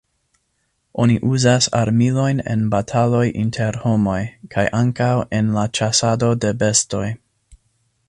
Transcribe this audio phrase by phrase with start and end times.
[1.03, 4.19] Oni uzas armilojn en bataloj inter homoj,
[4.57, 7.09] kaj ankaŭ en la ĉasado de bestoj.